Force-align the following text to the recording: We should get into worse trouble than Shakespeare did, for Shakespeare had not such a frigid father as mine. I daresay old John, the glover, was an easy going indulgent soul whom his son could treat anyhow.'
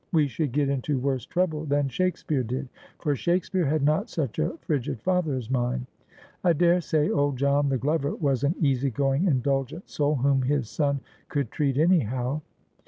We 0.11 0.27
should 0.27 0.51
get 0.51 0.67
into 0.67 0.99
worse 0.99 1.27
trouble 1.27 1.63
than 1.65 1.87
Shakespeare 1.87 2.41
did, 2.41 2.69
for 2.97 3.15
Shakespeare 3.15 3.67
had 3.67 3.83
not 3.83 4.09
such 4.09 4.39
a 4.39 4.57
frigid 4.61 4.99
father 4.99 5.35
as 5.35 5.51
mine. 5.51 5.85
I 6.43 6.53
daresay 6.53 7.11
old 7.11 7.37
John, 7.37 7.69
the 7.69 7.77
glover, 7.77 8.15
was 8.15 8.43
an 8.43 8.55
easy 8.59 8.89
going 8.89 9.27
indulgent 9.27 9.87
soul 9.91 10.15
whom 10.15 10.41
his 10.41 10.67
son 10.71 11.01
could 11.29 11.51
treat 11.51 11.77
anyhow.' 11.77 12.41